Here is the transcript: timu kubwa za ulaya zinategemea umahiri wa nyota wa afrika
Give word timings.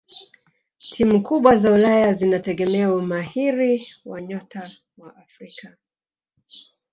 timu 0.89 1.23
kubwa 1.23 1.57
za 1.57 1.71
ulaya 1.71 2.13
zinategemea 2.13 2.93
umahiri 2.93 3.87
wa 4.05 4.21
nyota 4.21 4.71
wa 4.97 5.15
afrika 5.17 5.77